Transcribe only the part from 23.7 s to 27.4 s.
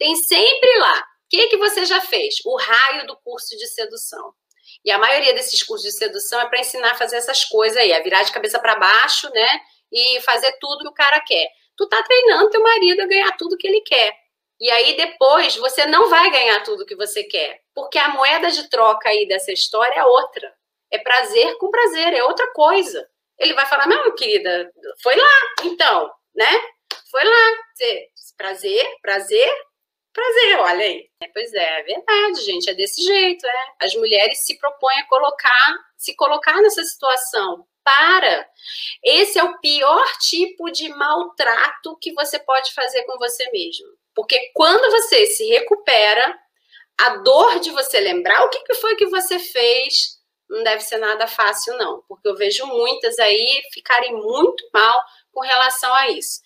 "Não, querida, foi lá, então, né? Foi